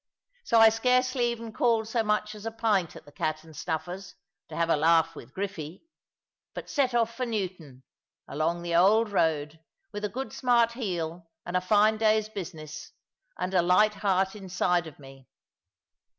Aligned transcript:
So 0.45 0.57
I 0.59 0.69
scarcely 0.69 1.25
even 1.25 1.53
called 1.53 1.87
so 1.87 2.01
much 2.01 2.33
as 2.33 2.47
a 2.47 2.51
pint 2.51 2.95
at 2.95 3.05
the 3.05 3.11
"Cat 3.11 3.43
and 3.43 3.55
Snuffers," 3.55 4.15
to 4.49 4.55
have 4.55 4.67
a 4.71 4.75
laugh 4.75 5.15
with 5.15 5.31
Griffy; 5.31 5.83
but 6.55 6.71
set 6.71 6.95
off 6.95 7.15
for 7.15 7.23
Newton, 7.23 7.83
along 8.27 8.63
the 8.63 8.73
old 8.73 9.09
road, 9.11 9.59
with 9.91 10.03
a 10.03 10.09
good 10.09 10.33
smart 10.33 10.71
heel, 10.71 11.29
and 11.45 11.55
a 11.55 11.61
fine 11.61 11.97
day's 11.97 12.29
business, 12.29 12.93
and 13.37 13.53
a 13.53 13.61
light 13.61 13.93
heart 13.93 14.35
inside 14.35 14.87
of 14.87 14.97
me. 14.97 15.27